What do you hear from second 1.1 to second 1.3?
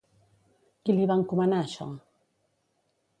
va